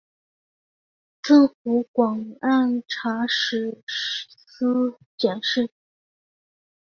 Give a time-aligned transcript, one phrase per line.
[1.21, 3.83] 赠湖广按察使
[4.47, 4.65] 司
[5.15, 5.69] 佥事。